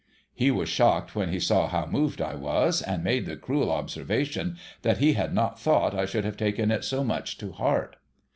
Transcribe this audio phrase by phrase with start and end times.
[0.33, 4.57] He was shocked when he saw how moved I was, and made the cruel observation,
[4.81, 7.97] that he had not thought I should have taken it so much to heart.